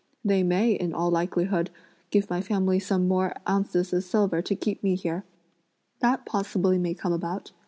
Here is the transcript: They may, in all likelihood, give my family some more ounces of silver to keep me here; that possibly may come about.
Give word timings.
They 0.25 0.41
may, 0.41 0.71
in 0.71 0.95
all 0.95 1.11
likelihood, 1.11 1.69
give 2.09 2.27
my 2.27 2.41
family 2.41 2.79
some 2.79 3.07
more 3.07 3.35
ounces 3.47 3.93
of 3.93 4.03
silver 4.03 4.41
to 4.41 4.55
keep 4.55 4.81
me 4.81 4.95
here; 4.95 5.25
that 5.99 6.25
possibly 6.25 6.79
may 6.79 6.95
come 6.95 7.13
about. 7.13 7.51